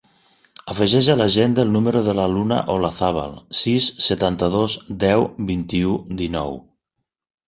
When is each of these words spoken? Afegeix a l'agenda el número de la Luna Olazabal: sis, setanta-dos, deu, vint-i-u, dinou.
Afegeix 0.75 1.07
a 1.13 1.15
l'agenda 1.17 1.65
el 1.67 1.73
número 1.75 1.99
de 2.07 2.15
la 2.19 2.23
Luna 2.35 2.57
Olazabal: 2.75 3.35
sis, 3.59 3.89
setanta-dos, 4.05 4.79
deu, 5.05 5.27
vint-i-u, 5.51 5.93
dinou. 6.23 6.59